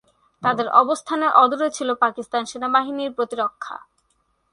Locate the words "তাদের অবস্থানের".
0.43-1.31